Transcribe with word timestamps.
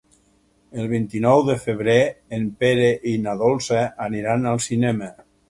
El 0.83 0.87
vint-i-nou 0.93 1.41
de 1.49 1.55
febrer 1.65 1.97
en 2.39 2.49
Pere 2.65 2.89
i 3.13 3.15
na 3.27 3.37
Dolça 3.43 3.85
aniran 4.09 4.51
al 4.55 4.65
cinema. 4.71 5.13